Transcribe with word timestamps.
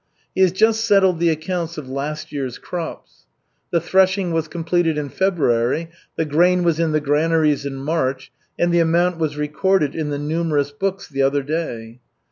He 0.33 0.41
has 0.41 0.51
just 0.51 0.83
settled 0.83 1.19
the 1.19 1.29
accounts 1.29 1.77
of 1.77 1.87
last 1.87 2.31
year's 2.31 2.57
crops. 2.57 3.27
The 3.69 3.79
threshing 3.79 4.31
was 4.31 4.47
completed 4.47 4.97
in 4.97 5.09
February, 5.09 5.89
the 6.15 6.25
grain 6.25 6.63
was 6.63 6.79
in 6.79 6.91
the 6.91 6.99
granaries 6.99 7.67
in 7.67 7.75
March, 7.75 8.31
and 8.57 8.73
the 8.73 8.79
amount 8.79 9.19
was 9.19 9.37
recorded 9.37 9.93
in 9.93 10.09
the 10.09 10.17
numerous 10.17 10.71
books 10.71 11.07
the 11.07 11.21
other 11.21 11.43
day. 11.43 11.99